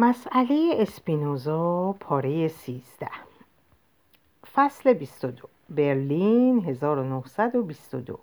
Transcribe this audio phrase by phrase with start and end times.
[0.00, 3.08] مسئله اسپینوزا پاره 13
[4.54, 8.18] فصل 22 برلین 1922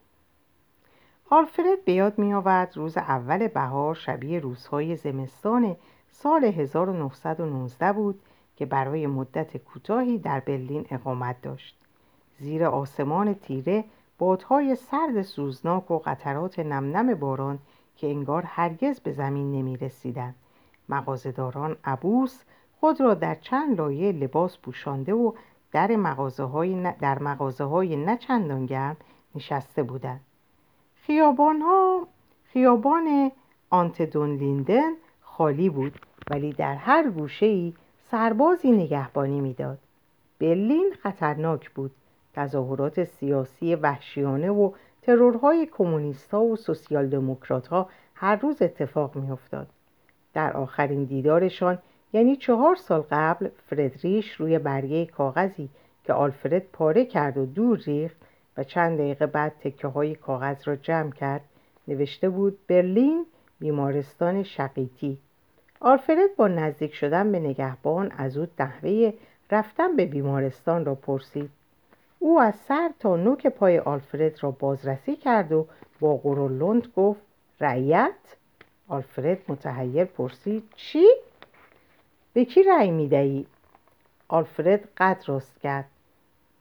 [1.29, 2.33] آلفرد به یاد می
[2.75, 5.75] روز اول بهار شبیه روزهای زمستان
[6.11, 8.19] سال 1919 بود
[8.55, 11.75] که برای مدت کوتاهی در برلین اقامت داشت.
[12.39, 13.83] زیر آسمان تیره
[14.17, 17.59] بادهای سرد سوزناک و قطرات نمنم باران
[17.97, 20.35] که انگار هرگز به زمین نمی رسیدن.
[20.89, 22.43] مغازداران عبوس
[22.79, 25.31] خود را در چند لایه لباس پوشانده و
[25.71, 28.97] در مغازه های, در مغازه های نچندان گرم
[29.35, 30.21] نشسته بودند.
[30.95, 32.07] خیابان ها
[32.43, 33.31] خیابان
[33.69, 35.99] آنتدون لیندن خالی بود
[36.31, 37.73] ولی در هر گوشه ای
[38.11, 39.79] سربازی نگهبانی می‌داد.
[40.39, 41.91] برلین خطرناک بود.
[42.33, 49.67] تظاهرات سیاسی وحشیانه و ترورهای کمونیست ها و سوسیال دموکرات ها هر روز اتفاق میافتاد.
[50.35, 51.77] در آخرین دیدارشان
[52.13, 55.69] یعنی چهار سال قبل فردریش روی برگه کاغذی
[56.03, 58.17] که آلفرد پاره کرد و دور ریخت
[58.57, 61.41] و چند دقیقه بعد تکه های کاغذ را جمع کرد
[61.87, 63.25] نوشته بود برلین
[63.59, 65.17] بیمارستان شقیتی
[65.79, 69.13] آلفرد با نزدیک شدن به نگهبان از او نحوه
[69.51, 71.49] رفتن به بیمارستان را پرسید.
[72.19, 75.67] او از سر تا نوک پای آلفرد را بازرسی کرد و
[75.99, 77.21] با قرولند گفت
[77.61, 78.15] رعیت؟
[78.87, 81.05] آلفرد متحیر پرسید چی؟
[82.33, 83.45] به کی رأی می‌دهی؟
[84.27, 85.85] آلفرد قد راست کرد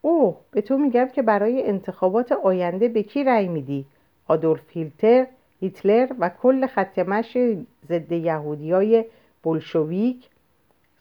[0.02, 3.86] اوه به تو میگم که برای انتخابات آینده به کی رأی میدی؟
[4.28, 5.26] آدولف هیلتر،
[5.60, 9.04] هیتلر و کل خط مشی ضد یهودیای
[9.42, 10.28] بلشویک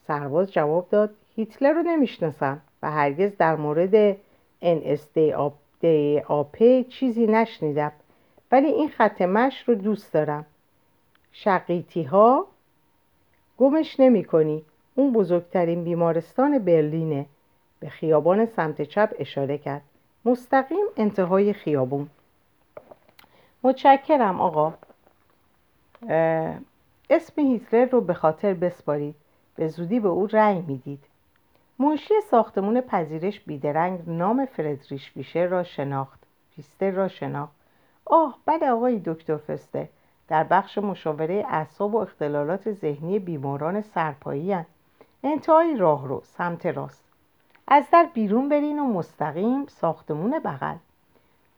[0.08, 4.18] سرباز جواب داد هیتلر رو نمی‌شناسم و هرگز در مورد
[4.64, 7.92] NSDAP چیزی نشنیدم
[8.52, 10.46] ولی این خط مش رو دوست دارم
[11.36, 12.48] شقیتی ها
[13.58, 17.26] گمش نمی کنی اون بزرگترین بیمارستان برلینه.
[17.80, 19.82] به خیابان سمت چپ اشاره کرد.
[20.26, 22.10] مستقیم انتهای خیابون.
[23.64, 24.74] متشکرم آقا.
[27.10, 29.16] اسم هیتلر رو به خاطر بسپارید.
[29.56, 31.04] به زودی به او رنگ می‌دید.
[31.80, 36.20] منشی ساختمون پذیرش بیدرنگ نام فردریش فیشر را شناخت.
[36.56, 37.54] فیستر را شناخت.
[38.06, 39.90] آه بله آقای دکتر فسته
[40.28, 44.58] در بخش مشاوره اعصاب و اختلالات ذهنی بیماران سرپایی
[45.24, 47.04] انتهای راه رو سمت راست.
[47.68, 50.76] از در بیرون برین و مستقیم ساختمون بغل.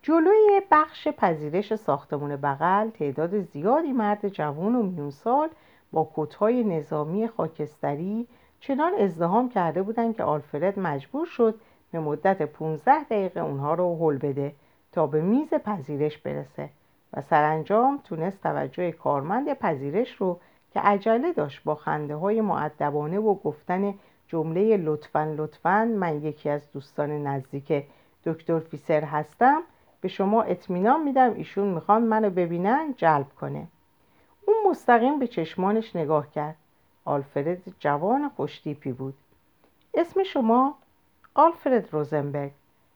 [0.01, 5.49] جلوی بخش پذیرش ساختمون بغل تعداد زیادی مرد جوان و میونسال
[5.91, 8.27] با کتهای نظامی خاکستری
[8.59, 11.55] چنان ازدهام کرده بودند که آلفرد مجبور شد
[11.91, 14.53] به مدت 15 دقیقه اونها رو هل بده
[14.91, 16.69] تا به میز پذیرش برسه.
[17.13, 20.39] و سرانجام تونست توجه کارمند پذیرش رو
[20.73, 23.93] که عجله داشت با خنده های معدبانه و گفتن
[24.27, 27.83] جمله لطفا لطفا من یکی از دوستان نزدیک
[28.25, 29.61] دکتر فیسر هستم.
[30.01, 33.67] به شما اطمینان میدم ایشون می‌خوان منو ببینن جلب کنه.
[34.47, 36.55] اون مستقیم به چشمانش نگاه کرد.
[37.05, 39.13] آلفرد جوان خوشتیپی بود.
[39.93, 40.75] اسم شما
[41.33, 42.51] آلفرد روزنبرگ.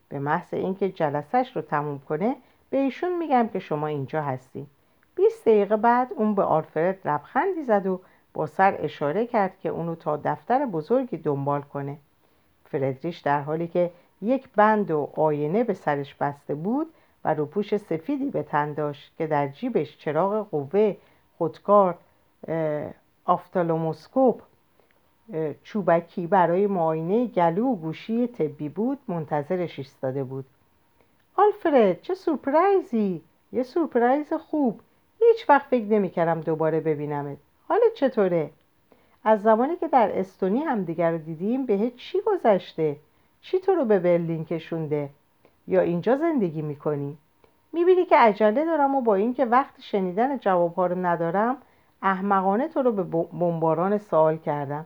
[0.09, 2.35] به محض اینکه جلسش رو تموم کنه
[2.69, 4.67] به ایشون میگم که شما اینجا هستی
[5.15, 8.01] 20 دقیقه بعد اون به آلفرد لبخندی زد و
[8.33, 11.97] با سر اشاره کرد که اونو تا دفتر بزرگی دنبال کنه.
[12.65, 13.91] فردریش در حالی که
[14.21, 16.87] یک بند و آینه به سرش بسته بود
[17.25, 20.95] و روپوش سفیدی به تن داشت که در جیبش چراغ قوه
[21.37, 21.97] خودکار
[23.25, 24.41] افتالموسکوپ
[25.63, 30.45] چوبکی برای معاینه گلو و گوشی طبی بود منتظرش ایستاده بود.
[31.39, 34.79] آلفرد چه سورپرایزی؟ یه سورپرایز خوب.
[35.19, 37.37] هیچ وقت فکر نمی‌کردم دوباره ببینمت.
[37.67, 38.49] حالت چطوره؟
[39.23, 42.95] از زمانی که در استونی همدیگر رو دیدیم به چی گذشته؟
[43.41, 45.09] چی تو رو به برلین کشونده؟
[45.67, 47.17] یا اینجا زندگی می‌کنی؟
[47.73, 51.57] می‌بینی که عجله دارم و با اینکه وقت شنیدن جوابها رو ندارم
[52.01, 54.85] احمقانه تو رو به بمباران سوال کردم.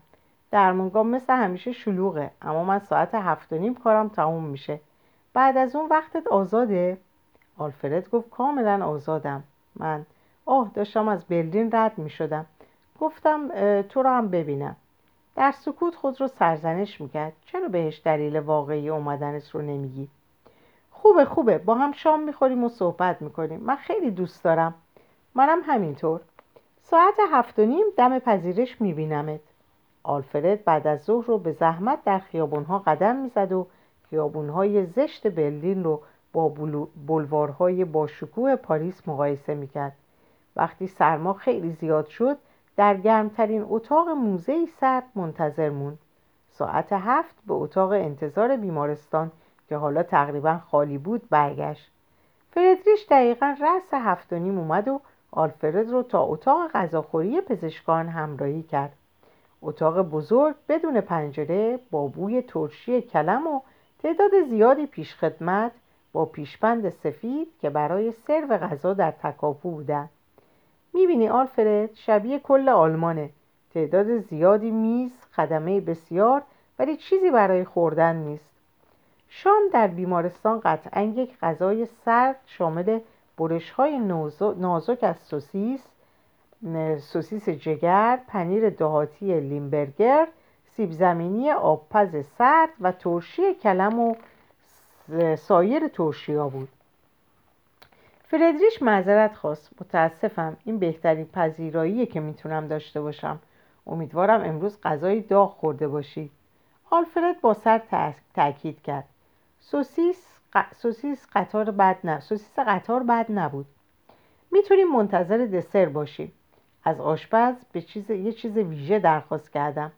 [0.51, 4.79] درمونگاه مثل همیشه شلوغه اما من ساعت هفت و نیم کارم تموم میشه.
[5.33, 6.97] بعد از اون وقتت آزاده؟
[7.57, 9.44] آلفرد گفت کاملا آزادم.
[9.75, 10.06] من
[10.45, 12.45] آه داشتم از برلین رد می شدم
[13.00, 13.47] گفتم
[13.81, 14.75] تو رو هم ببینم.
[15.35, 17.33] در سکوت خود رو سرزنش می‌کرد.
[17.45, 20.07] چرا بهش دلیل واقعی اومدنت رو نمیگی؟
[20.91, 21.57] خوبه خوبه.
[21.57, 23.59] با هم شام می‌خوریم و صحبت می‌کنیم.
[23.59, 24.74] من خیلی دوست دارم.
[25.35, 26.21] منم همینطور.
[26.81, 29.39] ساعت هفت و نیم دم پذیرش میبینمت.
[30.03, 33.68] آلفرد بعد از ظهر رو به زحمت در خیابونها قدم می‌زد و
[34.13, 36.01] خیابونهای زشت برلین رو
[36.33, 36.54] با
[37.07, 39.95] بلوارهای با شکوه پاریس مقایسه می‌کرد.
[40.56, 42.38] وقتی سرما خیلی زیاد شد
[42.77, 46.00] در گرمترین اتاق موزه سرد منتظر موند.
[46.50, 49.31] ساعت هفت به اتاق انتظار بیمارستان
[49.69, 51.92] که حالا تقریبا خالی بود برگشت.
[52.51, 55.01] فردریش دقیقا رأس هفت و نیم اومد و
[55.31, 58.94] آلفرد رو تا اتاق غذاخوری پزشکان همراهی کرد.
[59.62, 63.59] اتاق بزرگ بدون پنجره با بوی ترشی کلم و
[64.03, 65.71] تعداد زیادی پیشخدمت
[66.13, 70.09] با پیشبند سفید که برای سرو غذا در تکاپو بودن.
[70.94, 73.29] می‌بینی آلفرد شبیه کل آلمانه.
[73.73, 76.41] تعداد زیادی میز خدمه بسیار
[76.79, 78.50] ولی چیزی برای خوردن نیست.
[79.29, 82.99] شام در بیمارستان قطعا یک غذای سرد شامل
[83.38, 83.99] برش های
[84.57, 85.88] نازک از سوسیس
[86.99, 90.27] سوسیس جگر پنیر دهاتی لیمبرگر
[90.75, 94.15] سیب زمینی آبپز سرد و ترشی کلم و
[95.35, 96.69] سایر ترشی ها بود.
[98.23, 99.69] فردریش معذرت خواست.
[99.81, 103.39] متاسفم این بهترین پذیراییه که می‌تونم داشته باشم.
[103.87, 106.31] امیدوارم امروز غذای داغ خورده باشی.
[106.89, 109.05] آلفرد با سر تاکید کرد.
[109.59, 110.39] سوسیس
[110.75, 113.65] سوسیس قطار بد نه سوسیس قطار بد نبود.
[114.51, 116.31] می‌تونیم منتظر دسر باشیم.
[116.83, 119.91] از آشپز به چیز یه چیز ویژه درخواست کردم.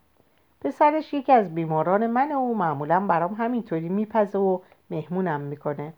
[0.66, 4.58] پسرش یکی از بیماران من و معمولا برام همینطوری میپزه و
[4.90, 5.92] مهمونم می‌کنه.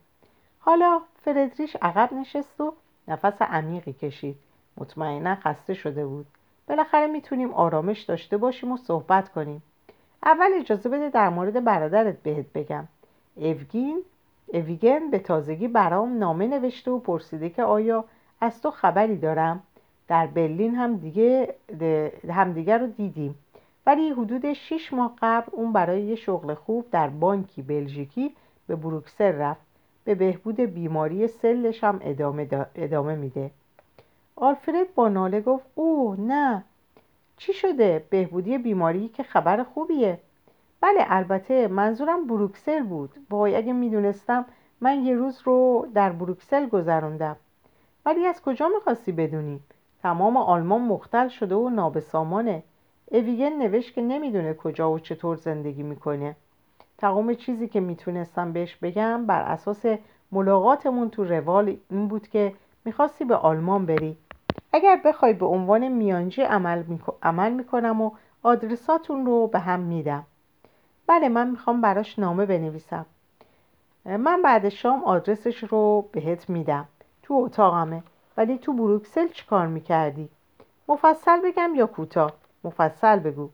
[0.58, 2.74] حالا فردریش عقب نشست و
[3.08, 4.36] نفس عمیقی کشید.
[4.76, 6.26] مطمئنا خسته شده بود.
[6.68, 9.62] بالاخره می‌تونیم آرامش داشته باشیم و صحبت کنیم.
[10.24, 12.88] اول اجازه بده در مورد برادرت بهت بگم.
[13.36, 14.02] اوگین
[14.46, 18.04] اویگن به تازگی برام نامه نوشته و پرسیده که آیا
[18.40, 19.62] از تو خبری دارم؟
[20.08, 21.54] در برلین هم دیگه
[22.30, 23.34] همدیگر رو دیدیم.
[23.88, 28.34] ولی حدود 6 ماه قبل اون برای یه شغل خوب در بانکی بلژیکی
[28.66, 29.60] به بروکسل رفت.
[30.04, 33.50] به بهبود بیماری سلش هم ادامه, ادامه میده.
[34.36, 36.64] آلفرد با ناله گفت او نه.
[37.36, 40.18] چی شده؟ بهبودی بیماری که خبر خوبیه.
[40.80, 43.10] بله البته منظورم بروکسل بود.
[43.30, 44.44] وای اگه می‌دونستم
[44.80, 47.36] من یه روز رو در بروکسل گذروندم.
[48.06, 49.60] ولی از کجا می‌خواستی بدونی؟
[50.02, 52.62] تمام آلمان مختل شده و نابسامانه.
[53.10, 56.36] اویگن نوشت که نمی‌دونه کجا و چطور زندگی می‌کنه.
[56.98, 59.84] تمام چیزی که می‌تونستم بهش بگم بر اساس
[60.32, 64.16] ملاقاتمون تو روال این بود که می‌خواستی به آلمان بری.
[64.72, 66.82] اگر بخوای به عنوان میانجی عمل,
[67.22, 68.10] عمل می‌کنم و
[68.42, 70.24] آدرساتون رو به هم میدم.
[71.06, 73.06] بله من می‌خوام براش نامه بنویسم.
[74.04, 76.88] من بعد شام آدرسش رو بهت میدم.
[77.22, 78.02] تو اتاقمه.
[78.36, 80.28] ولی تو بروکسل چی کار می‌کردی؟
[80.88, 82.32] مفصل بگم یا کوتاه؟
[82.64, 83.48] مفصل بگو.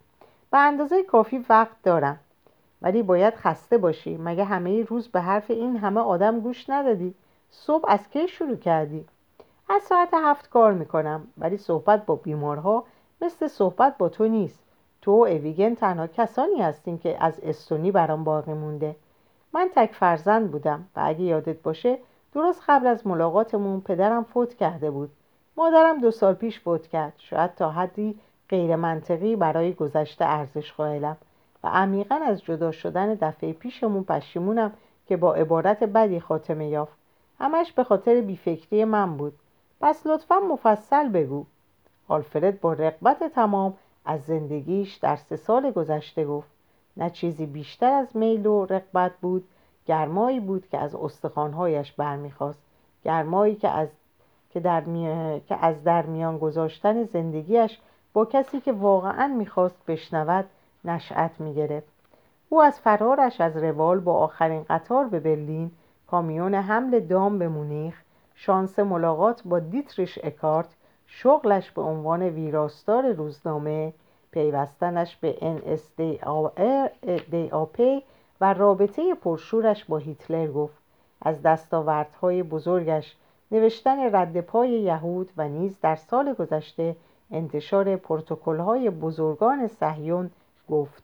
[0.50, 2.20] به اندازه کافی وقت دارم.
[2.82, 4.16] ولی باید خسته باشی.
[4.16, 7.14] مگه همه روز به حرف این همه آدم گوش ندادی؟
[7.50, 9.06] صبح از کی شروع کردی؟
[9.70, 11.26] از ساعت هفت کار می‌کنم.
[11.38, 12.84] ولی صحبت با بیمارها
[13.22, 14.58] مثل صحبت با تو نیست.
[15.02, 18.96] تو و اویگن تنها کسانی هستین که از استونی برام باقی مونده.
[19.52, 21.98] من تک فرزند بودم و اگه یادت باشه
[22.32, 25.10] درست قبل از ملاقاتمون پدرم فوت کرده بود.
[25.56, 27.12] مادرم دو سال پیش فوت کرد.
[27.18, 28.18] شاید تا حدی
[28.48, 31.16] غیر منطقی برای گذشته ارزش قائلم
[31.64, 34.72] و عمیقا از جدا شدن دفعه پیشمون پشیمونم
[35.06, 36.98] که با عبارت بدی خاتمه یافت.
[37.38, 39.32] همش به خاطر بیفکری من بود.
[39.80, 41.44] پس لطفا مفصل بگو.
[42.08, 43.74] آلفرد با رقبت تمام
[44.04, 46.48] از زندگیش در سه سال گذشته گفت.
[46.96, 49.48] نه چیزی بیشتر از میل و رقبت بود
[49.86, 52.62] گرمایی بود که از استخوانهایش برمیخواست.
[53.04, 53.88] گرمایی که از
[54.50, 54.82] که, در
[55.38, 57.78] که از در میان گذاشتن زندگیش
[58.14, 60.44] با کسی که واقعا می‌خواست بشنود
[60.84, 61.92] نشأت می‌گرفت.
[62.48, 65.70] او از فرارش از روال با آخرین قطار به برلین
[66.06, 68.02] کامیون حمل دام به مونیخ
[68.34, 70.68] شانس ملاقات با دیتریش اکارت
[71.06, 73.92] شغلش به عنوان ویراستار روزنامه
[74.30, 77.80] پیوستنش به NSDAP
[78.40, 80.78] و رابطه پرشورش با هیتلر گفت.
[81.22, 83.16] از دستاوردهای بزرگش
[83.50, 86.96] نوشتن رد پای یهود و نیز در سال گذشته
[87.34, 90.30] انتشار پروتکل‌های بزرگان صهیون
[90.70, 91.02] گفت.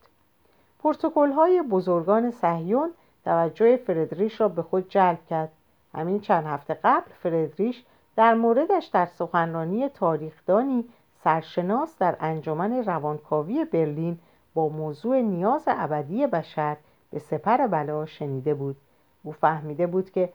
[0.83, 2.91] پروتکل‌های بزرگان صهیون
[3.25, 5.51] توجه فردریش را به خود جلب کرد.
[5.93, 7.83] همین چند هفته قبل فردریش
[8.15, 10.85] در موردش در سخنرانی تاریخدانی
[11.23, 14.19] سرشناس در انجمن روانکاوی برلین
[14.53, 16.77] با موضوع نیاز ابدی بشر
[17.11, 18.75] به سپر بلا شنیده بود.
[19.23, 20.29] او فهمیده بود که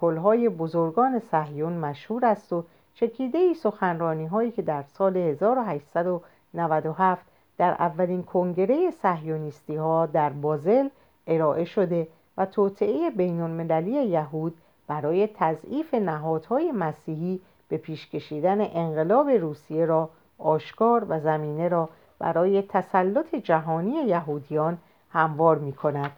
[0.00, 2.64] های بزرگان صهیون مشهور است و
[2.96, 7.26] چکیده ای سخنرانی هایی که در سال 1897
[7.58, 10.88] در اولین کنگره صهیونیستی ها در بازل
[11.26, 19.28] ارائه شده و توطعه بین المللی یهود برای تضعیف نهادهای مسیحی به پیش کشیدن انقلاب
[19.28, 21.88] روسیه را آشکار و زمینه را
[22.18, 24.78] برای تسلط جهانی یهودیان
[25.10, 26.12] هموار می کند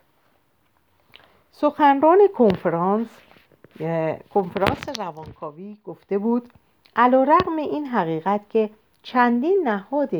[1.50, 3.08] سخنران کنفرانس
[4.34, 6.52] کنفرانس روانکاوی گفته بود
[6.96, 8.70] علا رقم این حقیقت که
[9.02, 10.10] چندین نهاد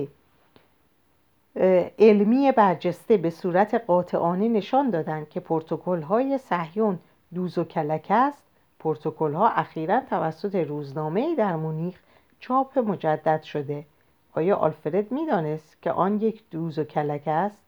[1.99, 6.99] علمی برجسته به صورت قاطعانه نشان دادند که پروتکل های صهیون
[7.35, 8.43] دوز و کلک است.
[8.79, 11.95] پروتکل ها اخیرا توسط روزنامه در مونیخ
[12.41, 13.85] چاپ مجدد شده.
[14.33, 17.63] آیا آلفرد می‌دانست که آن یک دوز و کلک است؟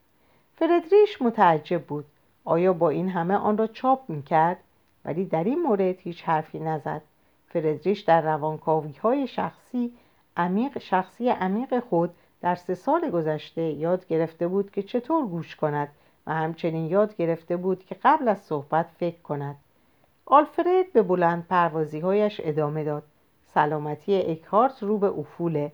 [0.57, 2.05] فردریش متعجب بود.
[2.45, 4.57] آیا با این همه آن را چاپ می‌کرد؟
[5.05, 7.03] ولی در این مورد هیچ حرفی نزد.
[7.51, 9.93] فردریش در روانکاوی های شخصی
[10.37, 15.89] عمیق شخصی عمیق خود در سه سال گذشته یاد گرفته بود که چطور گوش کند
[16.27, 19.57] و همچنین یاد گرفته بود که قبل از صحبت فکر کند.
[20.27, 23.03] آلفرد به بلند پروازی هایش ادامه داد.
[23.55, 25.73] سلامتی اکهارت رو به افوله.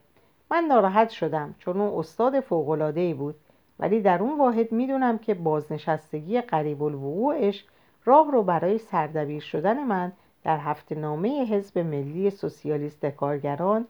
[0.50, 3.34] من ناراحت شدم چون اون استاد فوق‌العاده‌ای بود
[3.78, 7.64] ولی در اون واحد می‌دونم که بازنشستگی قریب الوقوعش
[8.04, 10.12] راه رو برای سردبیر شدن من
[10.46, 13.86] در هفته نامه حزب ملی سوسیالیست کارگران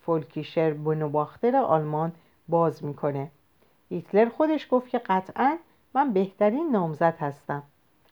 [0.00, 2.12] فولکیشر بنوباختر آلمان
[2.48, 3.30] باز می‌کنه.
[3.90, 5.58] هیتلر خودش گفت که قطعا
[5.94, 7.62] من بهترین نامزد هستم.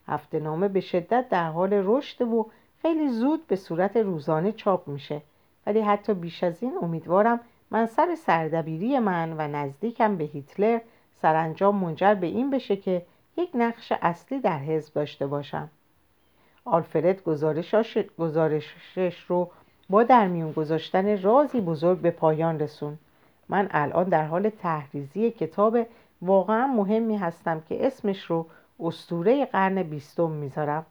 [0.07, 2.51] هفته نامه به شدت در حال رشد و
[2.83, 5.23] خیلی زود به صورت روزانه چاپ میشه.
[5.67, 10.81] ولی حتی بیش از این امیدوارم من سر سردبیری من و نزدیکم به هیتلر
[11.23, 13.07] سرانجام منجر به این بشه که
[13.37, 15.69] یک نقش اصلی در حزب داشته باشم.
[16.65, 17.25] آلفرد
[18.19, 19.51] گزارشش رو
[19.91, 22.99] با در میون گذاشتن رازی بزرگ به پایان رسون.
[23.49, 25.79] من الان در حال تحریزی کتاب
[26.23, 28.47] واقعا مهمی هستم که اسمش رو
[28.81, 30.87] استوره قرن بیستم می‌ذارم.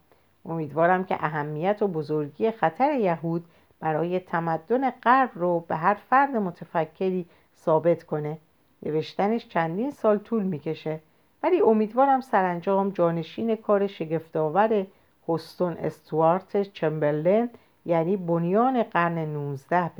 [0.45, 3.45] امیدوارم که اهمیت و بزرگی خطر یهود
[3.79, 7.25] برای تمدن غرب رو به هر فرد متفکری
[7.57, 8.37] ثابت کنه.
[8.83, 10.99] نوشتنش چندین سال طول می‌کشه
[11.43, 14.85] ولی امیدوارم سرانجام جانشین کار شگفتآور
[15.29, 17.49] هستون استوارت چمبرلن
[17.85, 19.91] یعنی بنیان قرن 19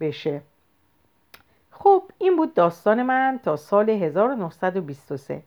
[0.00, 0.42] بشه.
[1.70, 5.42] خب این بود داستان من تا سال 1923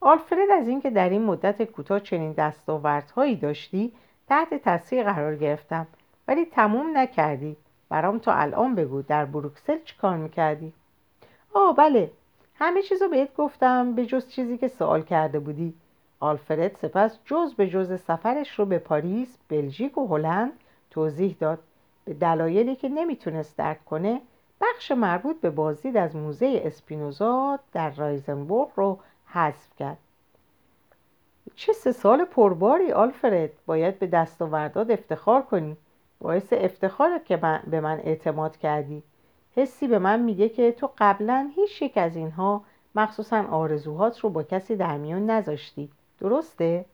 [0.00, 3.92] آلفرد از اینکه در این مدت کوتاه چنین دستاوردهایی داشتی
[4.28, 5.86] تحت تاثیر قرار گرفتم
[6.28, 7.56] ولی تموم نکردی.
[7.88, 10.72] برام تا الان بگو در بروکسل چی کار می‌کردی؟
[11.54, 12.10] آه بله.
[12.54, 15.74] همه چیزو بهت گفتم به جز چیزی که سوال کرده بودی.
[16.20, 20.52] آلفرد سپس جز به جز سفرش رو به پاریس، بلژیک و هلند
[20.90, 21.58] توضیح داد.
[22.04, 24.20] به دلایلی که نمی‌تونست درک کنه
[24.60, 29.98] بخش مربوط به بازدید از موزه اسپینوزا در رایزنبورگ رو حذف کرد.
[31.54, 35.76] چه سه سال پرباری آلفرد باید به دستاوردات افتخار کنی.
[36.20, 39.02] باعث افتخار که به من اعتماد کردی.
[39.56, 42.62] حسی به من میگه که تو قبلا هیچ یک از اینها
[42.94, 45.90] مخصوصا آرزوهات رو با کسی در میون نذاشتی.
[46.20, 46.84] درسته؟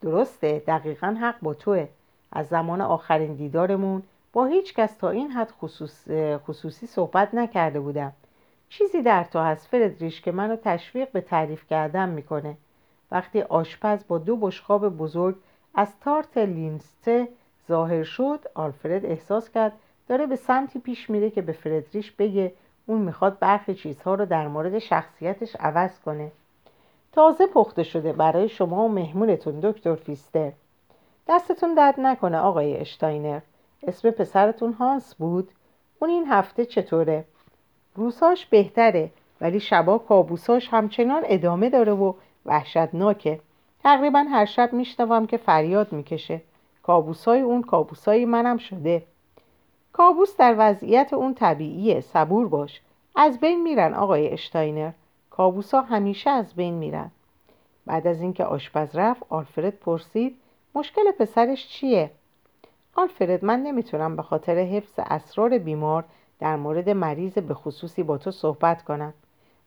[0.00, 0.62] درسته.
[0.66, 1.88] دقیقا حق با توه.
[2.32, 6.08] از زمان آخرین دیدارمون با هیچ کس تا این حد خصوص
[6.46, 8.12] خصوصی صحبت نکرده بودم.
[8.68, 12.56] چیزی در تو هست فردریش که منو تشویق به تعریف کردن می‌کنه.
[13.10, 15.36] وقتی آشپز با دو بشقاب بزرگ
[15.74, 17.28] از تارت لینسته
[17.68, 19.72] ظاهر شد آلفرد احساس کرد
[20.08, 22.52] داره به سمتی پیش میره که به فردریش بگه
[22.86, 26.32] اون می‌خواد برخی چیزها رو در مورد شخصیتش عوض کنه.
[27.12, 30.52] تازه پخته شده برای شما و مهمونتون دکتر فیستر.
[31.28, 33.40] دستتون درد نکنه آقای اشتاینر.
[33.82, 35.50] اسم پسرتون هانس بود.
[35.98, 37.24] اون این هفته چطوره؟
[37.94, 42.12] روساش بهتره ولی شبا کابوساش همچنان ادامه داره و
[42.46, 43.40] وحشتناکه.
[43.82, 46.40] تقریبا هر شب میشنوم که فریاد می‌کشه.
[46.82, 49.02] کابوسای اون کابوسای منم شده.
[49.92, 52.80] کابوس در وضعیت اون طبیعیه صبور باش.
[53.16, 54.90] از بین میرن آقای اشتاینر.
[55.40, 57.10] کابوسا همیشه از بین میرن.
[57.86, 60.36] بعد از اینکه آشپز رفت آلفرد پرسید
[60.74, 62.10] مشکل پسرش چیه؟
[62.94, 66.04] آلفرد من نمی‌تونم به خاطر حفظ اسرار بیمار
[66.40, 69.14] در مورد مریض به خصوصی با تو صحبت کنم.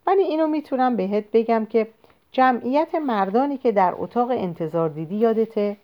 [0.08, 1.88] ولی اینو می‌تونم بهت بگم که
[2.32, 5.77] جمعیت مردانی که در اتاق انتظار دیدی یادته؟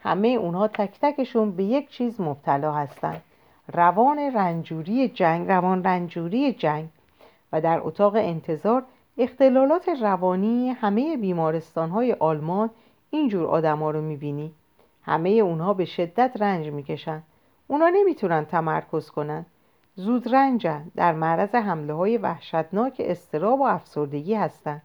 [0.00, 3.22] همه اونها تک تکشون به یک چیز مبتلا هستند
[3.74, 6.88] روان رنجوری جنگ روان رنجوری جنگ.
[7.52, 8.84] و در اتاق انتظار
[9.18, 12.70] اختلالات روانی همه بیمارستان های آلمان
[13.10, 14.52] اینجور آدما رو می‌بینی.
[15.02, 17.22] همه اونها به شدت رنج می‌کشن.
[17.66, 19.46] اونا نمی‌تونن تمرکز کنن.
[19.96, 20.90] زود رنجن.
[20.96, 24.82] در معرض حمله های وحشتناک استراب و افسردگی هستن.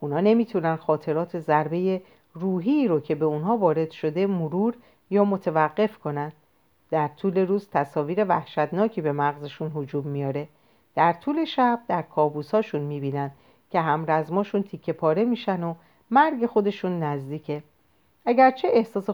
[0.00, 2.02] اونا نمی‌تونن خاطرات ضربه
[2.34, 4.74] روحی رو که به اونها وارد شده مرور
[5.10, 6.32] یا متوقف کنن.
[6.90, 10.48] در طول روز تصاویر وحشتناکی به مغزشون هجوم میاره
[10.94, 13.30] در طول شب در کابوساشون می‌بینن.
[13.72, 15.74] که همرزماشون تیکه پاره میشن و
[16.10, 17.62] مرگ خودشون نزدیکه.
[18.26, 19.10] اگرچه احساس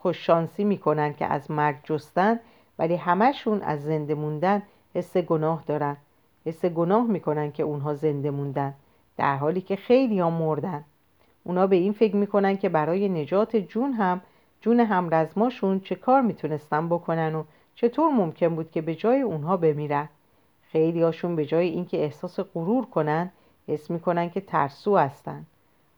[0.00, 2.40] خوششانسی می‌کنن که از مرگ جستن
[2.78, 4.62] ولی همشون از زنده موندن
[4.94, 5.96] حس گناه دارن.
[6.44, 8.74] حس گناه می‌کنن که اونها زنده موندن
[9.16, 10.84] در حالی که خیلی ها مردن.
[11.44, 14.20] اونا به این فکر می‌کنن که برای نجات جون هم
[14.60, 20.08] جون همرزماشون چه کار می‌تونستن بکنن و چطور ممکن بود که به جای اونها بمیرن.
[20.72, 23.30] خیلی هاشون به جای اینکه احساس غرور کنن
[23.70, 25.46] حس می‌کنن که ترسو هستن.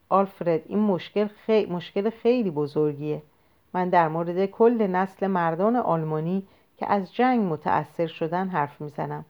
[0.09, 1.67] آلفرد این مشکل, خی...
[1.67, 3.23] مشکل خیلی بزرگیه.
[3.75, 6.43] من در مورد کل نسل مردان آلمانی
[6.79, 9.25] که از جنگ متأثر شدن حرف می‌زنم.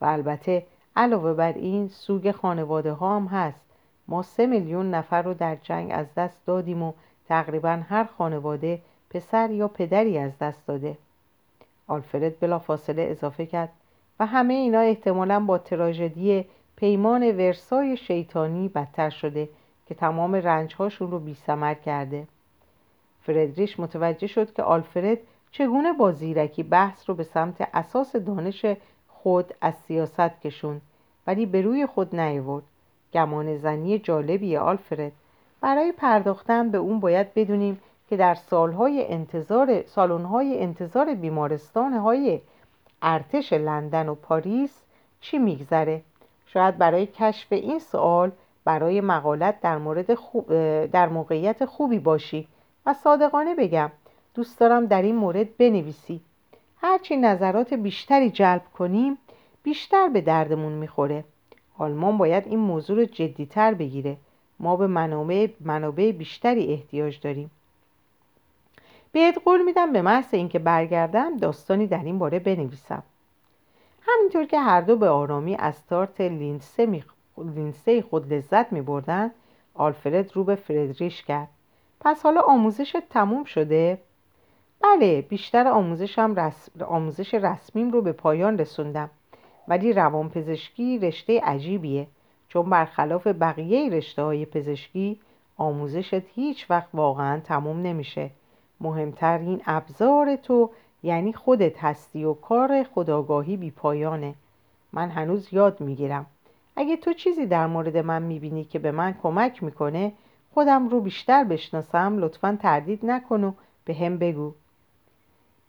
[0.00, 3.64] و البته علاوه بر این سوگ خانواده ها هم هست.
[4.08, 6.92] ما سه میلیون نفر رو در جنگ از دست دادیم و
[7.28, 8.80] تقریبا هر خانواده
[9.10, 10.98] پسر یا پدری از دست داده.
[11.86, 13.68] آلفرد بلا فاصله اضافه کرد.
[14.20, 16.44] و همه اینا احتمالا با تراژدی
[16.82, 19.48] پیمان ورسای شیطانی بدتر شده
[19.86, 21.36] که تمام رنجهاشون رو بی
[21.84, 22.26] کرده.
[23.22, 25.18] فردریش متوجه شد که آلفرد
[25.50, 28.66] چگونه با زیرکی بحث رو به سمت اساس دانش
[29.08, 30.80] خود از سیاست کشون
[31.26, 32.64] ولی به روی خود نیورد
[33.12, 35.12] گمان زنی جالبی آلفرد.
[35.60, 42.40] برای پرداختن به اون باید بدونیم که در سالهای انتظار سالن‌های انتظار بیمارستان های
[43.02, 44.82] ارتش لندن و پاریس
[45.20, 46.02] چی میگذره؟
[46.52, 48.32] شاید برای کشف این سوال
[48.64, 50.46] برای مقالت در مورد خوب
[50.86, 52.48] در موقعیت خوبی باشی
[52.86, 53.90] و صادقانه بگم
[54.34, 56.20] دوست دارم در این مورد بنویسی.
[56.76, 59.18] هرچی نظرات بیشتری جلب کنیم
[59.62, 61.24] بیشتر به دردمون می‌خوره.
[61.78, 64.16] آلمان باید این موضوع رو جدیتر بگیره.
[64.60, 67.50] ما به منابع, منابع بیشتری احتیاج داریم.
[69.12, 73.02] بهت قول میدم به محض اینکه برگردم داستانی در این باره بنویسم.
[74.06, 77.04] همینطور که هر دو به آرامی از تارت لینسه, می...
[77.38, 79.30] لینسه خود لذت می بردن
[79.74, 81.48] آلفرد رو به فردریش کرد.
[82.00, 83.98] پس حالا آموزش تموم شده؟
[84.80, 86.84] بله بیشتر آموزشم رسم...
[86.84, 89.10] آموزش رسمیم رو به پایان رسوندم.
[89.68, 92.06] ولی روانپزشکی رشته عجیبیه.
[92.48, 95.20] چون برخلاف بقیه رشته های پزشکی
[95.56, 98.30] آموزشت هیچ وقت واقعا تموم نمیشه.
[98.80, 100.70] مهمترین ابزار تو
[101.02, 104.34] یعنی خودت هستی و کار خداگاهی بی پایانه.
[104.92, 106.26] من هنوز یاد می‌گیرم.
[106.76, 110.12] اگه تو چیزی در مورد من می‌بینی که به من کمک می‌کنه
[110.54, 113.52] خودم رو بیشتر بشناسم لطفا تردید نکن و
[113.84, 114.52] به هم بگو.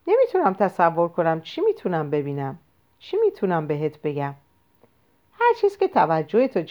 [0.07, 2.57] نمی‌تونم تصور کنم چی می‌تونم ببینم.
[2.99, 4.33] چی می‌تونم بهت بگم؟
[5.39, 6.61] هر چیز که توجه تو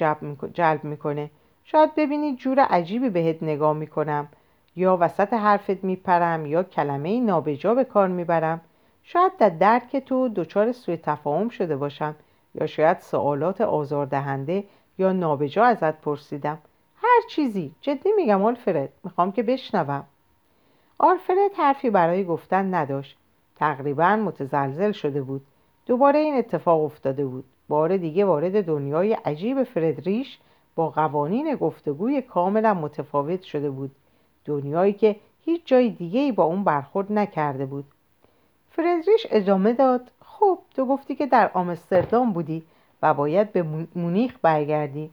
[0.54, 1.30] جلب می‌کنه.
[1.64, 4.28] شاید ببینی جور عجیبی بهت نگاه می‌کنم.
[4.76, 8.60] یا وسط حرفت میپرم یا کلمه نابجا به کار می‌برم.
[9.02, 12.14] شاید در درک تو دچار سوی تفاهم شده باشم
[12.54, 14.64] یا شاید سوالات آزاردهنده
[14.98, 16.58] یا نابجا ازت پرسیدم.
[16.96, 17.74] هر چیزی.
[17.80, 18.92] جدی میگم آلفرد.
[19.04, 20.04] می‌خوام که بشنوم.
[20.98, 23.18] آلفرد حرفی برای گفتن نداشت.
[23.56, 25.46] تقریبا متزلزل شده بود.
[25.86, 27.44] دوباره این اتفاق افتاده بود.
[27.68, 30.38] بار دیگه وارد دنیای عجیب فردریش
[30.74, 33.90] با قوانین گفتگوی کاملا متفاوت شده بود.
[34.44, 37.84] دنیایی که هیچ جای دیگه ای با اون برخورد نکرده بود.
[38.70, 42.62] فردریش ادامه داد خب تو گفتی که در آمستردام بودی
[43.02, 45.10] و باید به مونیخ برگردی.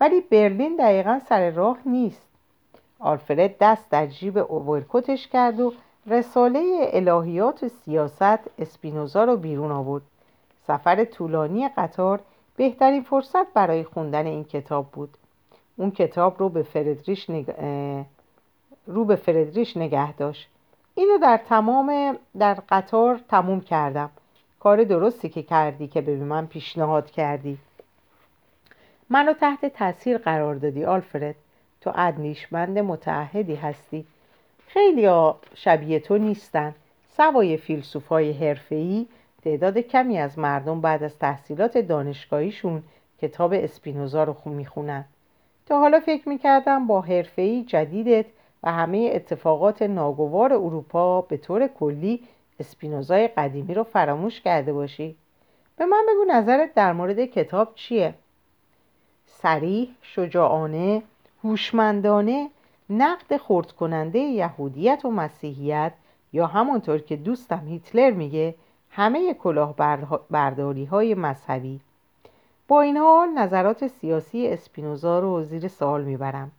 [0.00, 2.26] ولی برلین دقیقا سر راه نیست.
[2.98, 5.72] آلفرد دست در جیب اوورکوتش کرد و
[6.06, 10.02] رساله الهیات و سیاست اسپینوزا رو بیرون آورد.
[10.66, 12.20] سفر طولانی قطار
[12.56, 15.16] بهترین فرصت برای خوندن این کتاب بود.
[15.76, 17.54] اون کتاب رو به فردریش نگ...
[18.86, 20.48] رو به فردریش نگه داشت.
[20.94, 24.10] اینو در تمام در قطار تموم کردم.
[24.60, 27.58] کار درستی که کردی که به من پیشنهاد کردی.
[29.10, 31.34] منو تحت تاثیر قرار دادی آلفرد.
[31.80, 34.06] تو ادنیشمند متعهدی هستی.
[34.66, 35.08] خیلی
[35.54, 36.74] شبیه تو نیستن.
[37.16, 39.06] سوای فیلسوفای حرفه‌ای
[39.44, 42.82] تعداد کمی از مردم بعد از تحصیلات دانشگاهیشون
[43.22, 45.04] کتاب اسپینوزا رو می‌خونن.
[45.66, 48.26] تا حالا فکر می‌کردم با حرفه‌ای جدیدت
[48.70, 52.22] همه اتفاقات ناگوار اروپا به طور کلی
[52.60, 55.16] اسپینوزای قدیمی رو فراموش کرده باشی.
[55.76, 58.14] به من بگو نظرت در مورد کتاب چیه؟
[59.26, 61.02] سریح شجاعانه
[61.44, 62.50] هوشمندانه
[62.90, 65.92] نقد خرد کننده یهودیت و مسیحیت
[66.32, 68.54] یا همونطور که دوستم هیتلر میگه
[68.90, 71.80] همه کلاهبرداری های مذهبی.
[72.68, 76.50] با این حال نظرات سیاسی اسپینوزا رو زیر سوال می‌برم.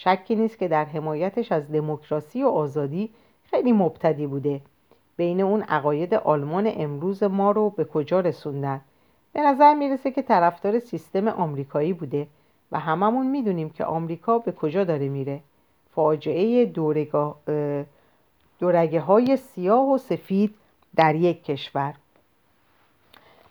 [0.00, 3.10] شکی نیست که در حمایتش از دموکراسی و آزادی
[3.50, 4.60] خیلی مبتدی بوده.
[5.16, 8.80] بین اون عقاید آلمان امروز ما رو به کجا رسوندن؟
[9.32, 12.26] به نظر می‌رسه که طرفدار سیستم آمریکایی بوده
[12.72, 15.40] و هممون می‌دونیم که آمریکا به کجا داره میره.
[15.94, 16.64] فاجعه
[18.58, 20.54] دورگه های سیاه و سفید
[20.96, 21.94] در یک کشور.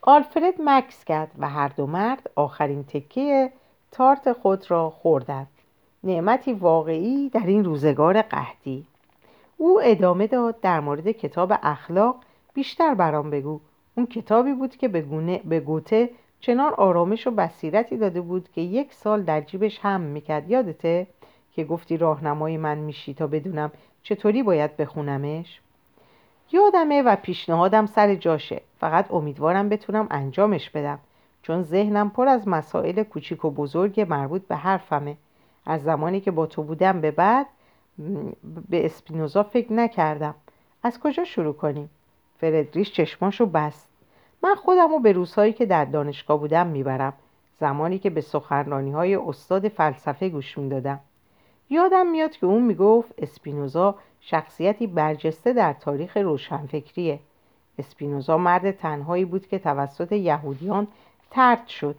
[0.01, 3.51] آلفرد مکس کرد و هر دو مرد آخرین تکه
[3.91, 5.47] تارت خود را خوردند.
[6.03, 8.85] نعمتی واقعی در این روزگار قحطی.
[9.57, 12.15] او ادامه داد در مورد کتاب اخلاق
[12.53, 13.59] بیشتر برام بگو.
[13.97, 18.61] اون کتابی بود که به, گونه، به گوته چنان آرامش و بصیرتی داده بود که
[18.61, 20.49] یک سال در جیبش هم می‌کرد.
[20.49, 21.07] یادته
[21.53, 23.71] که گفتی راهنمای من میشی تا بدونم
[24.03, 25.61] چطوری باید بخونمش؟
[26.51, 28.61] یادمه و پیشنهادم سر جاشه.
[28.79, 30.99] فقط امیدوارم بتونم انجامش بدم
[31.41, 35.17] چون ذهنم پر از مسائل کوچیک و بزرگ مربوط به حرفمه.
[35.69, 37.47] از زمانی که با تو بودم به بعد
[38.69, 40.35] به اسپینوزا فکر نکردم.
[40.83, 41.89] از کجا شروع کنیم؟
[42.37, 43.89] فردریش چشماشو بست.
[44.43, 47.13] من خودم رو به روزهایی که در دانشگاه بودم می‌برم.
[47.59, 50.99] زمانی که به سخنرانی های استاد فلسفه گوش می‌دادم.
[51.69, 57.19] یادم میاد که اون می‌گفت اسپینوزا شخصیتی برجسته در تاریخ روشنفکریه.
[57.79, 60.87] اسپینوزا مرد تنهایی بود که توسط یهودیان
[61.31, 61.95] ترد شد.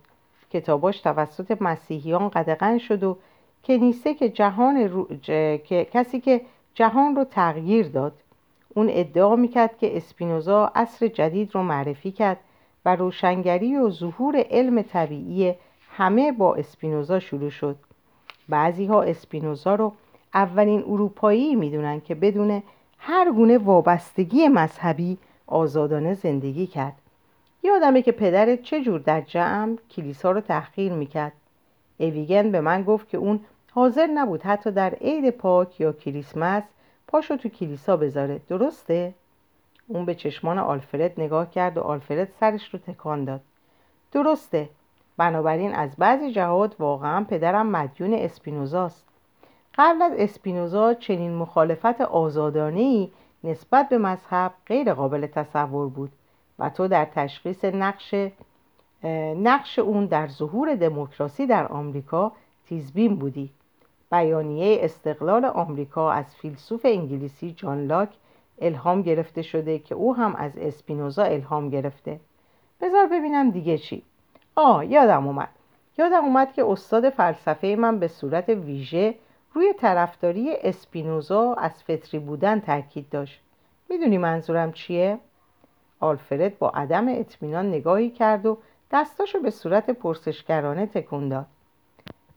[0.50, 3.16] کتاباش توسط مسیحیان قدغن شد و
[3.68, 5.08] کنیسه که جهان رو...
[5.68, 6.40] کسی که
[6.74, 8.12] جهان رو تغییر داد
[8.74, 12.38] اون ادعا می‌کرد که اسپینوزا عصر جدید رو معرفی کرد
[12.84, 15.54] و روشنگری و ظهور علم طبیعی
[15.90, 17.76] همه با اسپینوزا شروع شد.
[18.48, 19.92] بعضی ها اسپینوزا رو
[20.34, 22.62] اولین اروپایی می‌دونن که بدون
[22.98, 26.94] هر گونه وابستگی مذهبی آزادانه زندگی کرد.
[27.62, 31.32] یادمه که پدرت چجور در جمع کلیسا رو تحقیر می‌کرد.
[31.98, 33.40] اویگن به من گفت که اون
[33.72, 36.62] حاضر نبود حتی در عید پاک یا کریسمس
[37.06, 38.40] پاشو تو کلیسا بذاره.
[38.48, 39.14] درسته؟
[39.86, 43.40] اون به چشمان آلفرد نگاه کرد و آلفرد سرش رو تکان داد.
[44.12, 44.68] درسته.
[45.16, 49.04] بنابراین از بعضی جهات واقعا پدرم مدیون اسپینوزاست
[49.78, 53.08] قبل از اسپینوزا چنین مخالفت آزادانه
[53.44, 56.12] نسبت به مذهب غیر قابل تصور بود
[56.58, 58.14] و تو در تشخیص نقش
[59.36, 62.32] نقش اون در ظهور دموکراسی در آمریکا
[62.66, 63.50] تیزبین بودی.
[64.10, 68.08] بیانیه استقلال آمریکا از فیلسوف انگلیسی جان لاک
[68.60, 72.20] الهام گرفته شده که او هم از اسپینوزا الهام گرفته.
[72.80, 74.02] بذار ببینم دیگه چی.
[74.56, 75.48] آه یادم اومد.
[75.98, 79.14] یادم اومد که استاد فلسفه من به صورت ویژه
[79.54, 83.40] روی طرفداری اسپینوزا از فطری بودن تاکید داشت.
[83.88, 85.18] می‌دونی منظورم چیه؟
[86.00, 88.58] آلفرد با عدم اطمینان نگاهی کرد و
[88.92, 91.46] دستاشو به صورت پرسشگرانه تکون داد.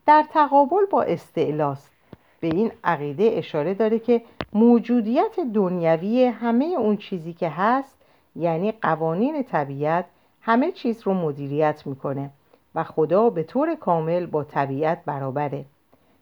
[0.06, 1.92] در تقابل با استعلاست
[2.40, 4.22] به این عقیده اشاره داره که
[4.54, 7.98] موجودیت دنیوی همه اون چیزی که هست
[8.36, 10.06] یعنی قوانین طبیعت
[10.42, 12.30] همه چیز رو مدیریت می‌کنه
[12.76, 15.66] و خدا به طور کامل با طبیعت برابره.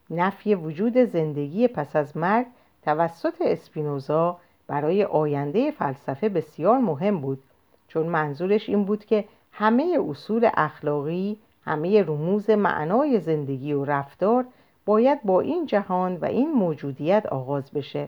[0.09, 2.45] نفی وجود زندگی پس از مرگ
[2.83, 4.37] توسط اسپینوزا
[4.67, 7.43] برای آینده فلسفه بسیار مهم بود
[7.87, 11.37] چون منظورش این بود که همه اصول اخلاقی
[11.69, 14.45] همه رموز معنای زندگی و رفتار
[14.85, 18.07] باید با این جهان و این موجودیت آغاز بشه.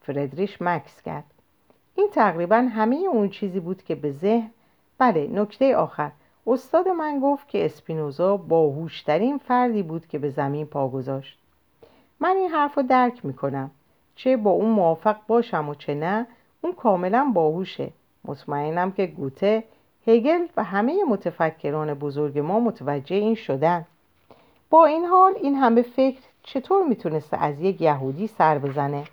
[0.00, 1.24] فردریش مکس کرد.
[1.94, 4.50] این تقریبا همه اون چیزی بود که به ذهن
[4.98, 6.10] بله نکته آخر.
[6.46, 11.38] استاد من گفت که اسپینوزا باهوشترین فردی بود که به زمین پا گذاشت.
[12.20, 13.70] من این حرف رو درک می‌کنم.
[14.16, 16.26] چه با اون موافق باشم و چه نه
[16.62, 17.90] اون کاملا باهوشه.
[18.24, 19.64] مطمئنم که گوته
[20.06, 23.86] هگل و همه متفکران بزرگ ما متوجه این شدن.
[24.70, 29.04] با این حال این همه فکر چطور می‌تونسته از یک یهودی سر بزنه؟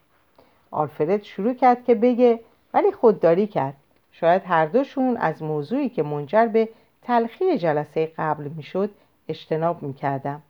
[0.72, 2.40] آلفرد شروع کرد که بگه
[2.74, 3.74] ولی خودداری کرد.
[4.12, 6.70] شاید هر دوشون از موضوعی که منجر به
[7.02, 8.90] تلخی جلسه قبل می‌شد
[9.28, 10.42] اجتناب می‌کردم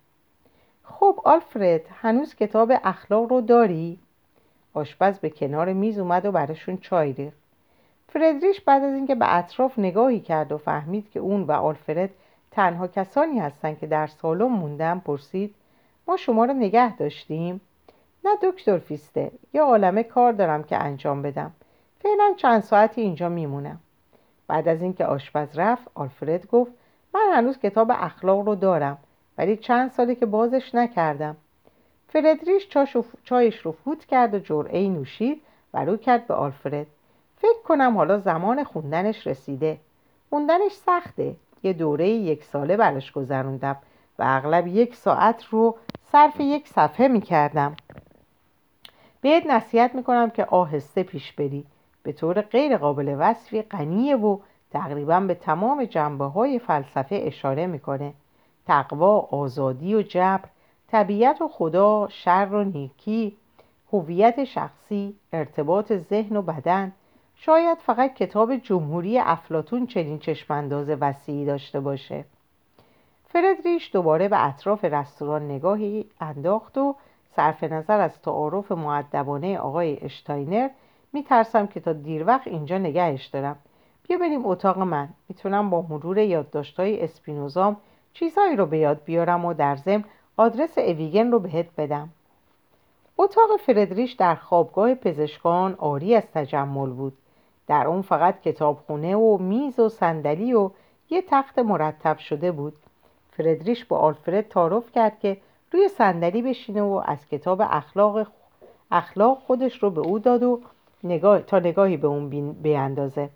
[0.84, 4.00] خب آلفرد هنوز کتاب اخلاق رو داری؟
[4.74, 7.41] آشپز به کنار میز اومد و براشون چای ریخت.
[8.14, 12.10] فردریش بعد از اینکه به اطراف نگاهی کرد و فهمید که اون و آلفرد
[12.52, 15.56] تنها کسانی هستند که در سالن موندن پرسید
[16.08, 17.62] ما شما رو نگه داشتیم؟
[18.26, 21.52] نه دکتر فیستر یه عالمه کار دارم که انجام بدم.
[22.04, 23.80] فعلا چند ساعتی اینجا میمونم.
[24.48, 26.72] بعد از اینکه آشپز رفت آلفرد گفت
[27.14, 28.98] من هنوز کتاب اخلاق رو دارم
[29.38, 31.38] ولی چند ساله که بازش نکردم.
[32.08, 32.68] فردریش
[33.24, 35.42] چایش رو فوت کرد و جرعه نوشید
[35.74, 36.88] و رو کرد به آلفرد.
[37.42, 39.78] فکر کنم حالا زمان خوندنش رسیده.
[40.30, 41.36] خوندنش سخته.
[41.64, 43.78] یه دوره یک ساله براش گذروندم
[44.20, 45.78] و اغلب یک ساعت رو
[46.12, 47.78] صرف یک صفحه می‌کردم.
[49.22, 51.66] بهت نصیحت می‌کنم که آهسته پیش بری.
[52.04, 54.38] به طور غیر قابل وصفی غنیه و
[54.72, 58.14] تقریبا به تمام جنبه های فلسفه اشاره می‌کنه.
[58.68, 60.50] تقوا، آزادی و جبر،
[60.88, 63.38] طبیعت و خدا، شر و نیکی،
[63.94, 66.92] هویت شخصی، ارتباط ذهن و بدن.
[67.46, 72.26] شاید فقط کتاب جمهوری افلاتون چنین چشمانداز وسیعی داشته باشه.
[73.26, 76.96] فردریش دوباره به اطراف رستوران نگاهی انداخت و
[77.36, 80.70] صرف نظر از تعارف معدبانه آقای اشتاینر
[81.14, 83.56] میترسم که تا دیر وقت اینجا نگهش دارم.
[84.08, 85.10] بیا بریم اتاق من.
[85.30, 87.78] می‌تونم با مرور یادداشتهای اسپینوزام
[88.14, 90.04] چیزهایی رو به یاد بیارم و در ضمن
[90.38, 92.10] آدرس اویگن رو بهت بدم.
[93.18, 97.14] اتاق فردریش در خوابگاه پزشکان آری از تجمل بود.
[97.68, 100.70] در اون فقط کتابخونه و میز و صندلی و
[101.10, 102.74] یه تخت مرتب شده بود.
[103.32, 105.38] فردریش با آلفرد تعارف کرد که
[105.72, 108.28] روی صندلی بشینه و از کتاب اخلاق
[108.92, 110.62] اخلاق خودش رو به او داد و
[111.04, 113.30] نگاه تا نگاهی به اون بیاندازه.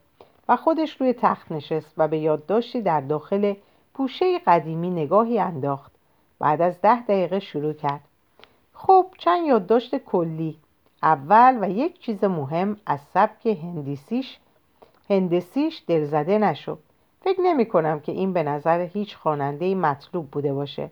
[0.50, 3.54] و خودش روی تخت نشست و به یادداشتی در داخل
[3.94, 5.92] پوشه قدیمی نگاهی انداخت.
[6.40, 8.02] بعد از ده دقیقه شروع کرد.
[8.74, 10.58] خب چند یادداشت کلی.
[11.06, 14.38] اول و یک چیز مهم از سبک هندسیش
[15.10, 16.80] هندسیش دلزده نشد
[17.22, 20.92] فکر نمی کنم که این به نظر هیچ خواننده مطلوب بوده باشه.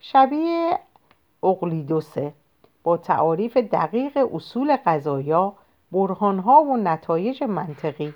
[0.00, 0.78] شبیه
[1.42, 2.32] اقلیدوسه.
[2.82, 5.52] با تعاریف دقیق اصول قضایا
[5.92, 8.14] برهانها و نتایج منطقی.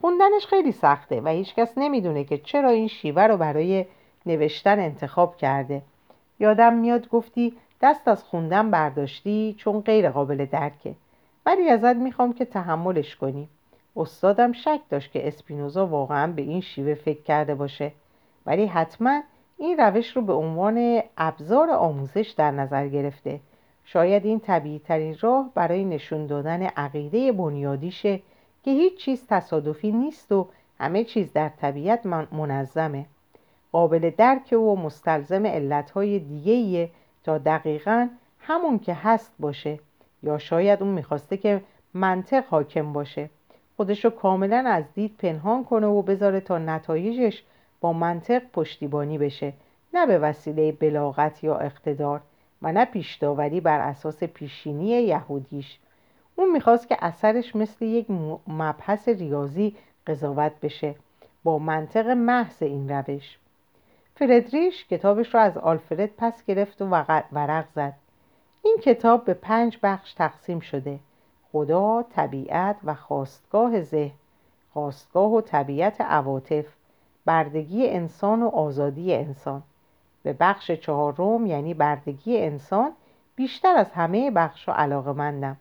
[0.00, 3.86] خوندنش خیلی سخته و هیچکس نمی‌دونه که چرا این شیوه رو برای
[4.26, 5.82] نوشتن انتخاب کرده.
[6.40, 10.94] یادم میاد گفتی دست از خوندن برداشتی چون غیر قابل درکه.
[11.46, 13.48] ولی ازت می‌خوام که تحملش کنی.
[13.96, 17.92] استادم شک داشت که اسپینوزا واقعا به این شیوه فکر کرده باشه.
[18.46, 19.22] ولی حتما
[19.58, 23.40] این روش رو به عنوان ابزار آموزش در نظر گرفته.
[23.84, 28.20] شاید این طبیعی ترین راه برای نشون دادن عقیده بنیادیشه
[28.64, 30.46] که هیچ چیز تصادفی نیست و
[30.80, 33.06] همه چیز در طبیعت منظمه.
[33.72, 36.90] قابل درک و مستلزم علتهای دیگهیه
[37.24, 38.08] تا دقیقا
[38.40, 39.78] همون که هست باشه
[40.22, 41.60] یا شاید اون می‌خواسته که
[41.94, 43.30] منطق حاکم باشه.
[43.76, 47.42] خودشو کاملا از دید پنهان کنه و بذاره تا نتایجش
[47.80, 49.52] با منطق پشتیبانی بشه.
[49.94, 52.20] نه به وسیله بلاغت یا اقتدار
[52.62, 55.78] و نه پیشداوری بر اساس پیشینی یهودیش.
[56.36, 58.06] اون می‌خواست که اثرش مثل یک
[58.48, 60.94] مبحث ریاضی قضاوت بشه.
[61.44, 63.38] با منطق محض این روش.
[64.16, 66.84] فردریش کتابش را از آلفرد پس گرفت و
[67.32, 67.92] ورق زد.
[68.62, 70.98] این کتاب به پنج بخش تقسیم شده.
[71.52, 74.14] خدا، طبیعت و خواستگاه ذهن
[74.72, 76.66] خواستگاه و طبیعت عواطف
[77.24, 79.62] بردگی انسان و آزادی انسان.
[80.22, 82.92] به بخش چهارم یعنی بردگی انسان
[83.36, 85.56] بیشتر از همه بخش علاقه مندم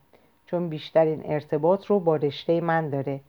[0.46, 3.20] چون بیشترین ارتباط رو با رشته من داره.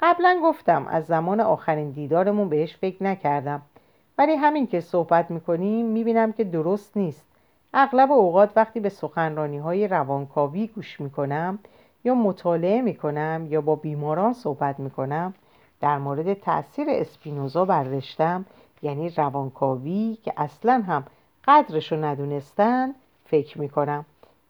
[0.00, 3.62] قبلا گفتم از زمان آخرین دیدارمون بهش فکر نکردم.
[4.20, 7.26] ولی همین که صحبت می‌کنیم می‌بینم که درست نیست.
[7.74, 11.58] اغلب اوقات وقتی به سخنرانی های روانکاوی گوش می‌کنم
[12.04, 15.34] یا مطالعه می‌کنم یا با بیماران صحبت می‌کنم
[15.80, 18.44] در مورد تاثیر اسپینوزا بر رشتم
[18.82, 21.04] یعنی روانکاوی که اصلا هم
[21.48, 24.04] قدرشو ندونستن فکر می‌کنم.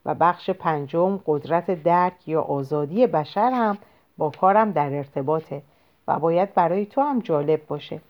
[0.05, 3.79] و بخش پنجم قدرت درک یا آزادی بشر هم
[4.19, 5.63] با کارم در ارتباطه
[6.09, 8.01] و باید برای تو هم جالب باشه.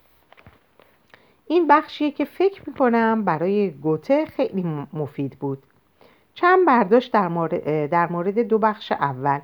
[1.50, 5.62] این بخشیه که فکر می‌کنم برای گوته خیلی مفید بود.
[6.34, 9.40] چند برداشت در مورد, در مورد دو بخش اول.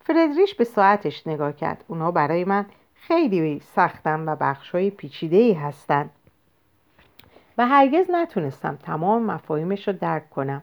[0.00, 1.84] فردریش به ساعتش نگاه کرد.
[1.88, 6.10] اونا برای من خیلی سختن و بخش های پیچیده ای هستن.
[7.58, 10.62] و هرگز نتونستم تمام مفاهیمش رو درک کنم.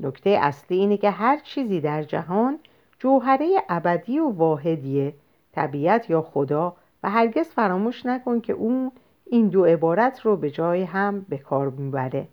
[0.00, 2.58] نکته اصلی اینه که هر چیزی در جهان
[2.98, 5.14] جوهره ابدی و واحدیه.
[5.52, 8.92] طبیعت یا خدا و هرگز فراموش نکن که اون
[9.32, 12.26] این دو عبارت رو به جای هم به کار می‌بره.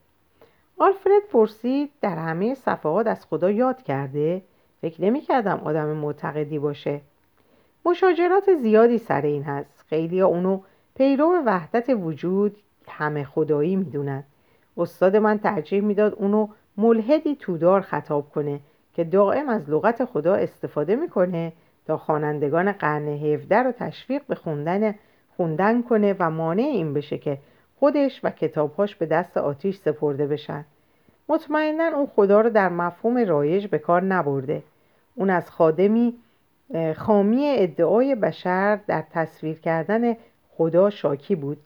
[0.78, 4.42] آلفرد پرسید در همه صفحات از خدا یاد کرده؟
[4.82, 7.02] فکر نمی کردم آدم معتقدی باشه.
[7.86, 9.86] مشاجرات زیادی سر این هست.
[9.90, 10.60] خیلی اونو
[10.96, 12.58] پیرو وحدت وجود
[12.88, 14.24] همه خدایی می‌دونن.
[14.78, 18.60] استاد من ترجیح می‌داد اونو ملحدی تودار خطاب کنه
[18.94, 21.54] که دائم از لغت خدا استفاده می‌کنه
[21.86, 24.96] تا خوانندگان قرن 17 رو تشویق به خوندن
[25.38, 27.38] خوندن کنه و مانع این بشه که
[27.80, 30.66] خودش و کتابهاش به دست آتیش سپرده بشن.
[31.30, 34.64] مطمئنا اون خدا رو در مفهوم رایج به کار نبرده.
[35.16, 36.14] اون از خادمی
[36.96, 40.18] خامی ادعای بشر در تصویر کردن
[40.50, 41.58] خدا شاکی بود.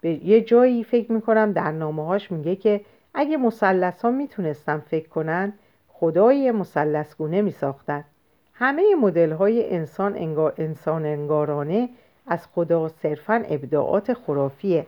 [0.00, 2.80] به یه جایی فکر می‌کنم در نامه هاش میگه که
[3.14, 5.52] اگه مسلس ها می‌تونستن فکر کنن
[5.88, 8.04] خدای مسلسگونه میساختن.
[8.54, 11.88] همه مدل های انسان, انگار انسان انگارانه
[12.30, 14.86] از خدا صرفا ابداعات خرافیه.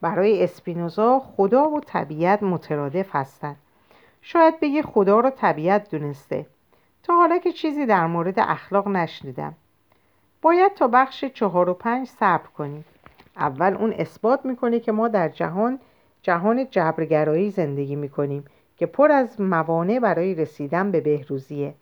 [0.00, 3.56] برای اسپینوزا خدا و طبیعت مترادف هستند
[4.22, 6.46] شاید بگه خدا رو طبیعت دونسته.
[7.02, 9.54] تا حالا که چیزی در مورد اخلاق نشنیدم.
[10.42, 12.84] باید تا بخش چهار و پنج صبر کنیم
[13.36, 15.78] اول اون اثبات می‌کنه که ما در جهان
[16.22, 18.44] جهان جبرگرایی زندگی می‌کنیم
[18.76, 21.74] که پر از موانع برای رسیدن به بهروزیه.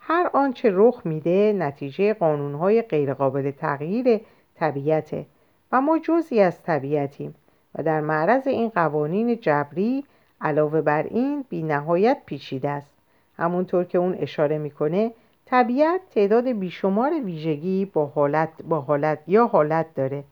[0.00, 4.20] هر آنچه رخ میده نتیجه قانونهای غیرقابل تغییر
[4.58, 5.26] طبیعته
[5.72, 7.34] و ما جزی از طبیعتیم
[7.74, 10.04] و در معرض این قوانین جبری
[10.40, 12.94] علاوه بر این بی نهایت پیچیده است.
[13.36, 15.12] همونطور که اون اشاره می‌کنه
[15.46, 20.24] طبیعت تعداد بیشمار ویژگی با حالت, با حالت یا حالت داره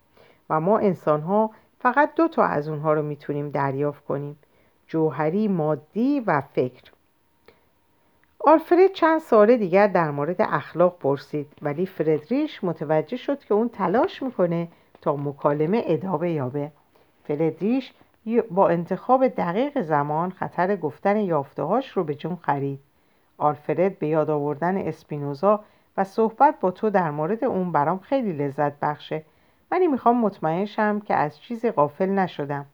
[0.50, 4.38] و ما انسان ها فقط دو تا از اونها رو می‌تونیم دریافت کنیم
[4.86, 6.93] جوهری مادی و فکر.
[8.46, 14.22] آلفرد چند سال دیگر در مورد اخلاق پرسید ولی فردریش متوجه شد که اون تلاش
[14.22, 14.68] می‌کنه
[15.00, 16.70] تا مکالمه ادامه یابه.
[17.24, 17.92] فردریش
[18.50, 22.80] با انتخاب دقیق زمان خطر گفتن یافتهاش رو به جون خرید.
[23.38, 25.60] آلفرد به یاد آوردن اسپینوزا
[25.96, 29.22] و صحبت با تو در مورد اون برام خیلی لذت بخشه.
[29.70, 32.66] ولی می‌خوام مطمئن شم که از چیزی غافل نشدم.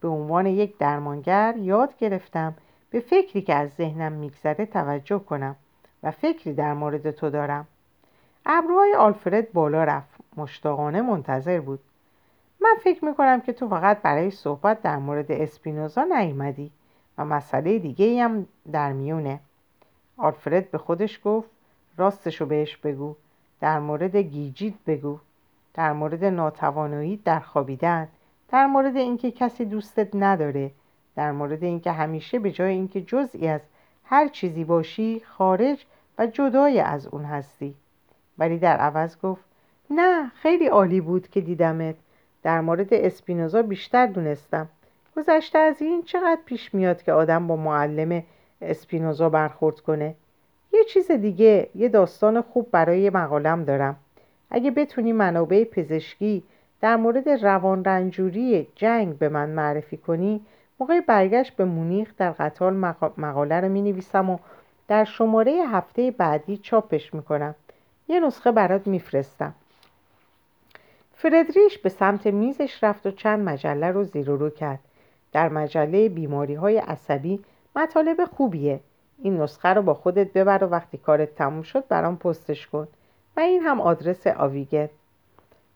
[0.00, 2.54] به عنوان یک درمانگر یاد گرفتم
[2.94, 5.56] به فکری که از ذهنم میگذره توجه کنم
[6.02, 7.66] و فکری در مورد تو دارم.
[8.46, 10.20] ابروهای آلفرد بالا رفت.
[10.36, 11.80] مشتاقانه منتظر بود.
[12.60, 16.70] من فکر می‌کنم که تو فقط برای صحبت در مورد اسپینوزا نیومدی
[17.18, 19.40] و مسئله دیگه هم در میونه.
[20.16, 21.50] آلفرد به خودش گفت
[21.96, 23.16] راستشو بهش بگو.
[23.60, 25.18] در مورد گیجیت بگو.
[25.74, 28.08] در مورد ناتوانایی در خوابیدن.
[28.48, 30.70] در مورد اینکه کسی دوستت نداره.
[31.16, 33.60] در مورد اینکه همیشه به جای اینکه جزئی از
[34.04, 35.84] هر چیزی باشی خارج
[36.18, 37.74] و جدای از اون هستی.
[38.38, 39.44] ولی در عوض گفت
[39.90, 41.94] نه خیلی عالی بود که دیدمت.
[42.42, 44.68] در مورد اسپینوزا بیشتر دونستم.
[45.16, 48.22] گذشته از این چقدر پیش میاد که آدم با معلم
[48.62, 50.14] اسپینوزا برخورد کنه؟
[50.72, 53.96] یه چیز دیگه یه داستان خوب برای مقالم دارم.
[54.50, 56.42] اگه بتونی منابع پزشکی
[56.80, 60.40] در مورد روان رنجوری جنگ به من معرفی کنی
[60.80, 62.72] موقع برگشت به مونیخ در قطار
[63.16, 64.38] مقاله رو می نویسم و
[64.88, 67.54] در شماره هفته بعدی چاپش می‌کنم.
[68.08, 69.54] یه نسخه برات میفرستم.
[71.14, 74.78] فردریش به سمت میزش رفت و چند مجله رو زیر رو کرد.
[75.32, 77.40] در مجله بیماری های عصبی
[77.76, 78.80] مطالب خوبیه.
[79.18, 82.88] این نسخه رو با خودت ببر و وقتی کارت تموم شد برام پستش کن.
[83.36, 84.90] و این هم آدرس آویگت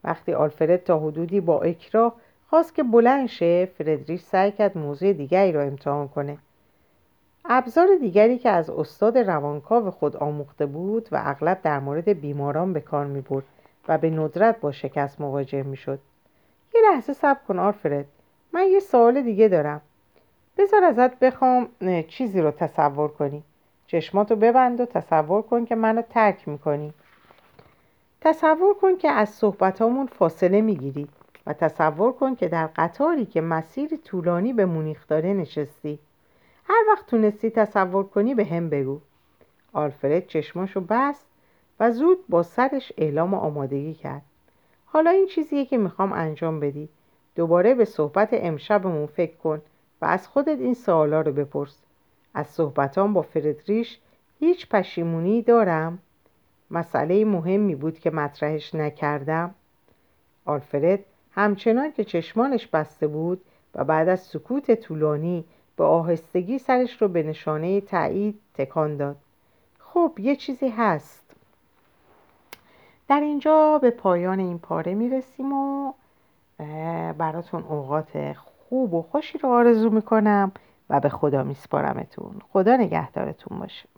[0.03, 2.15] وقتی آلفرد تا حدودی با اکراه
[2.49, 6.37] خواست که بلند شه فردریش سعی کرد موضوع دیگری را امتحان کنه.
[7.45, 12.79] ابزار دیگری که از استاد روانکاو خود آموخته بود و اغلب در مورد بیماران به
[12.79, 13.43] کار می برد
[13.87, 15.99] و به ندرت با شکست مواجه می شد.
[16.75, 18.05] یه لحظه صبر کن آلفرد
[18.53, 19.81] من یه سوال دیگه دارم.
[20.57, 21.67] بذار ازت بخوام
[22.07, 23.43] چیزی رو تصور کنی.
[23.87, 26.93] چشماتو ببند و تصور کن که منو ترک می‌کنی.
[28.21, 31.07] تصور کن که از صحبتامون فاصله می‌گیری.
[31.45, 35.99] و تصور کن که در قطاری که مسیر طولانی به مونیخ داره نشستی.
[36.65, 38.99] هر وقت تونستی تصور کنی به هم بگو.
[39.73, 41.25] آلفرد چشماشو بست
[41.79, 44.21] و زود با سرش اعلام آمادگی کرد.
[44.85, 46.89] حالا این چیزیه که می‌خوام انجام بدی.
[47.35, 49.61] دوباره به صحبت امشبمون فکر کن
[50.01, 51.81] و از خودت این سوالا رو بپرس.
[52.33, 53.99] از صحبتان با فردریش
[54.39, 55.99] هیچ پشیمونی دارم؟
[56.71, 59.55] مسئله مهمی بود که مطرحش نکردم.
[60.45, 60.99] آلفرد
[61.39, 63.41] همچنان که چشمانش بسته بود
[63.75, 69.15] و بعد از سکوت طولانی به آهستگی سرش رو به نشانه تایید تکان داد.
[69.79, 71.23] خب یه چیزی هست.
[73.07, 75.93] در اینجا به پایان این پاره می‌رسیم و
[77.17, 80.51] براتون اوقات خوب و خوشی رو آرزو می‌کنم
[80.89, 82.41] و به خدا میسپارمتون.
[82.53, 83.89] خدا نگهدارتون باشه.